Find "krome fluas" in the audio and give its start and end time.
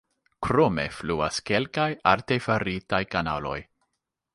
0.45-1.39